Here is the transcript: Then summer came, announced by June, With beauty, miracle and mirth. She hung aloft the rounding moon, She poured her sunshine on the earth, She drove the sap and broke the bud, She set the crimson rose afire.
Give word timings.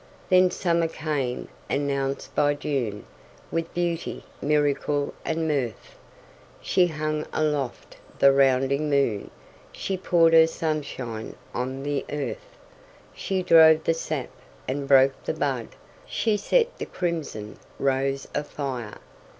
Then 0.29 0.49
summer 0.49 0.87
came, 0.87 1.47
announced 1.69 2.33
by 2.33 2.55
June, 2.55 3.05
With 3.51 3.71
beauty, 3.75 4.23
miracle 4.41 5.13
and 5.23 5.47
mirth. 5.47 5.95
She 6.59 6.87
hung 6.87 7.27
aloft 7.31 7.97
the 8.17 8.31
rounding 8.31 8.89
moon, 8.89 9.29
She 9.71 9.97
poured 9.97 10.33
her 10.33 10.47
sunshine 10.47 11.35
on 11.53 11.83
the 11.83 12.03
earth, 12.09 12.57
She 13.13 13.43
drove 13.43 13.83
the 13.83 13.93
sap 13.93 14.29
and 14.67 14.87
broke 14.87 15.23
the 15.23 15.35
bud, 15.35 15.67
She 16.07 16.35
set 16.35 16.79
the 16.79 16.87
crimson 16.87 17.59
rose 17.77 18.27
afire. 18.33 18.97